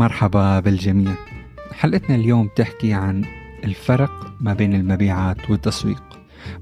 [0.00, 1.14] مرحبا بالجميع.
[1.72, 3.24] حلقتنا اليوم تحكي عن
[3.64, 6.02] الفرق ما بين المبيعات والتسويق.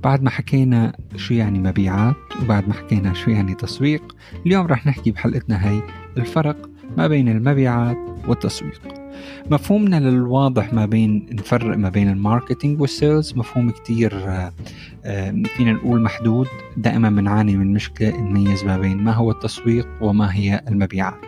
[0.04, 4.16] بعد ما حكينا شو يعني مبيعات وبعد ما حكينا شو يعني تسويق
[4.46, 5.82] اليوم رح نحكي بحلقتنا هي
[6.16, 7.98] الفرق ما بين المبيعات
[8.28, 8.80] والتسويق.
[9.50, 14.52] مفهومنا للواضح ما بين نفرق ما بين ال marketing وال sales مفهوم كتير آه،
[15.56, 16.46] فينا نقول محدود.
[16.76, 21.27] دائما بنعاني من مشكلة نميز ما بين ما هو التسويق وما هي المبيعات.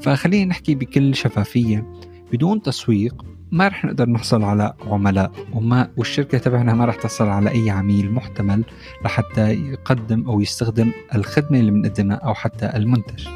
[0.00, 1.86] فخلينا نحكي بكل شفافية.
[2.32, 7.50] بدون تسويق ما رح نقدر نحصل على عملاء وما والشركة تبعنا ما رح تحصل على
[7.50, 8.64] أي عميل محتمل
[9.04, 13.28] لحتى يقدم أو يستخدم الخدمة اللي بنقدمها أو حتى المنتج.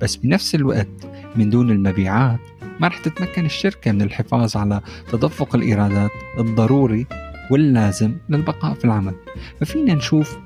[0.00, 2.40] بس بنفس الوقت من دون المبيعات
[2.80, 4.80] ما رح تتمكن الشركة من الحفاظ على
[5.12, 7.06] تدفق الإيرادات الضروري
[7.50, 9.14] واللازم للبقاء في العمل.
[9.60, 10.38] ففينا نشوف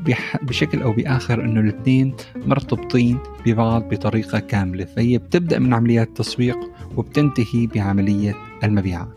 [0.43, 4.85] بشكل أو بآخر أنه الاثنين مرتبطين ببعض بطريقة كاملة.
[4.85, 6.59] فهي بتبدأ من عمليات التسويق
[6.97, 9.09] وبتنتهي بعملية المبيعات.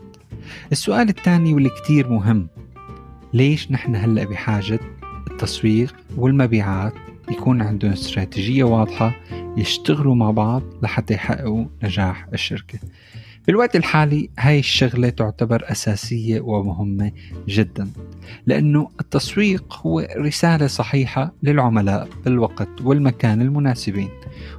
[0.72, 2.48] السؤال الثاني واللي كتير مهم
[3.32, 4.80] ليش نحن هلأ بحاجة
[5.30, 6.94] التسويق والمبيعات
[7.30, 9.14] يكون عندهم استراتيجية واضحة
[9.56, 12.78] يشتغلوا مع بعض لحتى يحققوا نجاح الشركة؟
[13.44, 17.12] في الوقت الحالي هاي الشغلة تعتبر أساسية ومهمة
[17.48, 17.90] جدا
[18.46, 24.08] لأنه التسويق هو رسالة صحيحة للعملاء بالوقت والمكان المناسبين.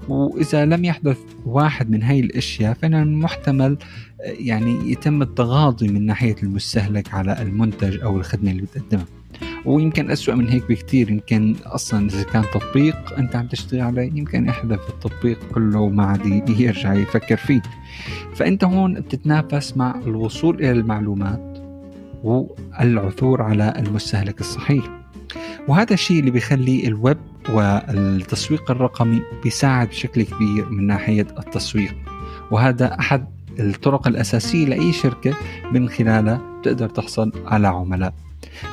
[0.07, 3.77] وإذا لم يحدث واحد من هاي الأشياء فإن المحتمل
[4.19, 9.05] يعني يتم التغاضي من ناحية المستهلك على المنتج أو الخدمة اللي بتقدمها.
[9.65, 11.09] ويمكن أسوأ من هيك بكتير.
[11.09, 16.49] يمكن أصلا إذا كان تطبيق أنت عم تشتغل عليه يمكن يحذف التطبيق كله وما عاد
[16.49, 17.61] يرجع يفكر فيه.
[18.35, 21.57] فأنت هون بتتنافس مع الوصول إلى المعلومات
[22.23, 25.01] والعثور على المستهلك الصحيح.
[25.67, 27.17] وهذا الشيء اللي بيخلي الويب
[27.49, 31.95] والتسويق الرقمي بيساعد بشكل كبير من ناحية التسويق.
[32.51, 33.25] وهذا أحد
[33.59, 35.33] الطرق الأساسية لأي شركة
[35.71, 38.13] من خلالها تقدر تحصل على عملاء.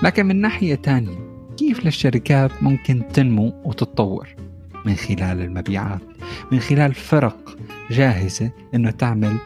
[0.03, 4.29] لكن من ناحية تانية كيف للشركات ممكن تنمو وتتطور؟
[4.85, 6.01] من خلال المبيعات
[6.53, 7.57] من خلال فرق
[7.91, 9.37] جاهزة إنه تعمل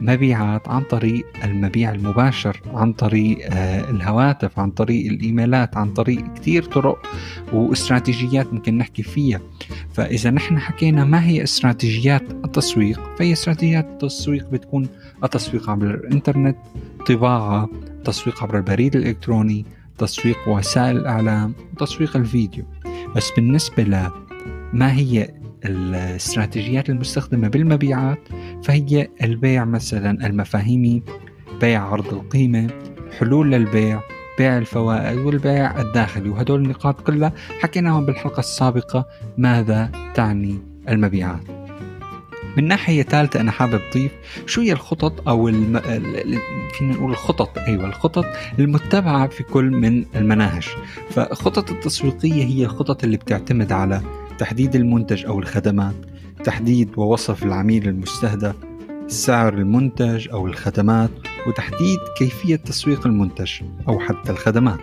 [0.00, 6.64] مبيعات عن طريق المبيع المباشر عن طريق آه، الهواتف عن طريق الإيميلات عن طريق كثير
[6.64, 7.06] طرق
[7.52, 9.40] واستراتيجيات ممكن نحكي فيها.
[9.92, 14.88] فإذا نحن حكينا ما هي استراتيجيات التسويق فهي استراتيجيات التسويق بتكون
[15.24, 16.56] التسويق عبر الإنترنت
[17.06, 17.68] طباعة
[18.04, 19.66] تسويق عبر البريد الإلكتروني
[19.98, 22.64] تسويق وسائل الإعلام وتسويق الفيديو.
[23.16, 25.28] بس بالنسبة لما هي
[25.64, 28.18] الاستراتيجيات المستخدمة بالمبيعات
[28.64, 31.02] فهي البيع مثلا المفاهيمي
[31.60, 32.70] بيع عرض القيمة
[33.18, 34.00] حلول للبيع
[34.38, 36.28] بيع الفوائد والبيع الداخلي.
[36.28, 39.06] وهدول النقاط كلها حكيناهم بالحلقة السابقة
[39.38, 41.53] ماذا تعني المبيعات.
[42.56, 44.12] من ناحية ثالثة أنا حابب أضيف
[44.46, 45.80] شو هي الخطط أو الم...
[46.78, 48.24] فينا نقول الخطط أيوة الخطط
[48.58, 50.68] المتبعة في كل من المناهج.
[51.10, 54.00] فالخطط التسويقية هي الخطط اللي بتعتمد على
[54.38, 55.94] تحديد المنتج أو الخدمات
[56.44, 58.54] تحديد ووصف العميل المستهدف
[59.06, 61.10] سعر المنتج أو الخدمات
[61.46, 63.52] وتحديد كيفية تسويق المنتج
[63.88, 64.80] أو حتى الخدمات.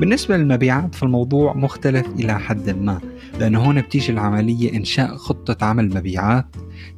[0.00, 3.00] بالنسبة للمبيعات فالموضوع مختلف إلى حد ما
[3.40, 6.46] لأنه هون بتيجي العملية إنشاء خطة عمل مبيعات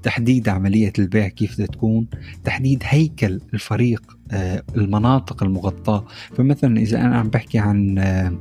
[0.03, 2.07] تحديد عملية البيع كيف بدها تكون
[2.45, 6.05] تحديد هيكل الفريق آه، المناطق المغطاة.
[6.37, 8.33] فمثلا إذا أنا عم بحكي عن آه،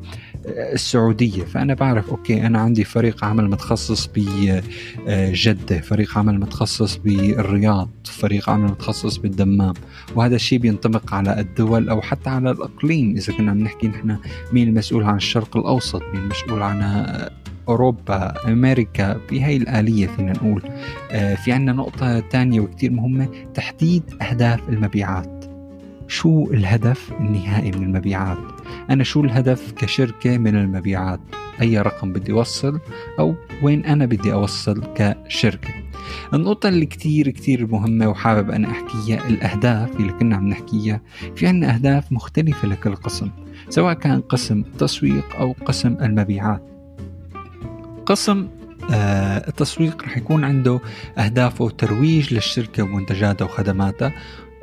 [0.45, 8.49] السعودية فأنا بعرف أوكي أنا عندي فريق عمل متخصص بجدة فريق عمل متخصص بالرياض فريق
[8.49, 9.73] عمل متخصص بالدمام.
[10.15, 13.15] وهذا الشيء بينطبق على الدول أو حتى على الإقليم.
[13.15, 14.17] إذا كنا عم نحكي نحن
[14.53, 16.81] مين المسؤول عن الشرق الأوسط مين المسؤول عن
[17.69, 20.61] أوروبا أمريكا بهي الآلية فينا نقول.
[21.11, 25.45] آه، في عنا نقطة تانية وكتير مهمة تحديد أهداف المبيعات.
[26.07, 28.37] شو الهدف النهائي من المبيعات؟
[28.89, 31.19] أنا شو الهدف كشركة من المبيعات؟
[31.61, 32.79] أي رقم بدي أوصل؟
[33.19, 35.69] أو وين أنا بدي أوصل كشركة؟
[36.33, 41.01] النقطة اللي كتير كتير مهمة وحابب أنا أحكيها الأهداف اللي كنا عم نحكيها
[41.35, 43.29] في عنا أهداف مختلفة لكل قسم
[43.69, 46.74] سواء كان قسم التسويق أو قسم المبيعات.
[48.05, 48.47] قسم
[48.91, 50.79] آه، التسويق رح يكون عنده
[51.17, 54.13] أهدافه ترويج للشركة ومنتجاتها وخدماتها.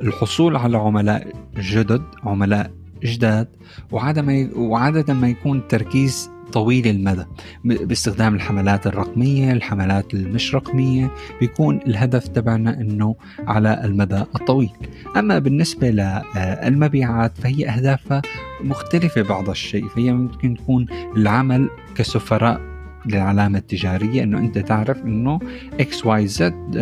[0.03, 2.71] الحصول على عملاء جدد عملاء
[3.05, 3.49] جداد
[3.91, 7.25] وعادة ما وعادة ما يكون تركيز طويل المدى.
[7.65, 11.11] باستخدام الحملات الرقمية الحملات المش رقمية
[11.41, 14.71] بيكون الهدف تبعنا أنه على المدى الطويل.
[15.17, 18.23] أما بالنسبة للمبيعات فهي أهدافها
[18.61, 19.89] مختلفة بعض الشيء.
[19.89, 20.87] فهي ممكن تكون
[21.17, 22.72] العمل كسفراء
[23.07, 25.41] للعلامة التجارية إنه أنت تعرف إنه
[25.81, 26.77] XYZ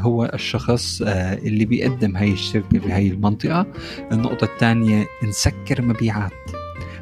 [0.00, 3.66] هو الشخص آه اللي بيقدم هاي الشركة في هاي المنطقة.
[4.12, 6.32] النقطة الثانية نسكر مبيعات.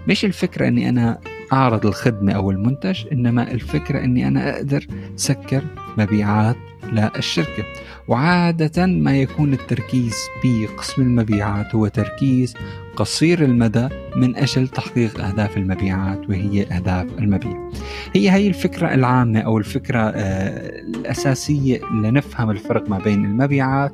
[0.09, 1.21] مش الفكرة إني أنا
[1.53, 4.87] أعرض الخدمة أو المنتج إنما الفكرة إني أنا أقدر
[5.17, 5.63] سكر
[5.99, 6.57] مبيعات
[6.93, 7.65] للشركة
[8.09, 12.55] وعادة ما يكون التركيز بقسم المبيعات هو تركيز
[12.97, 17.71] قصير المدى من أجل تحقيق أهداف المبيعات وهي أهداف المبيع.
[18.15, 23.93] هي هي الفكرة العامة أو الفكرة آه، الأساسية لنفهم الفرق ما بين المبيعات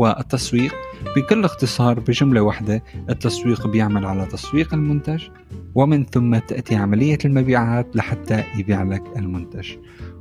[0.00, 0.74] والتسويق
[1.16, 5.22] بكل اختصار بجملة واحدة التسويق بيعمل على تسويق المنتج
[5.74, 9.68] ومن ثم تأتي عملية المبيعات لحتى يبيع لك المنتج.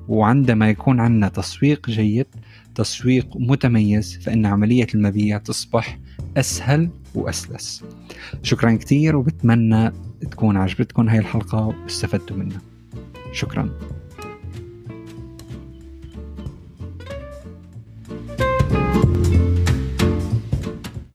[0.07, 2.27] وعندما يكون عندنا تسويق جيد
[2.75, 5.99] تسويق متميز فإن عملية المبيع تصبح
[6.37, 7.83] أسهل وأسلس.
[8.43, 9.91] شكرا كثير وبتمنى
[10.31, 12.61] تكون عجبتكم هاي الحلقة واستفدتوا منها.
[13.31, 13.69] شكرا.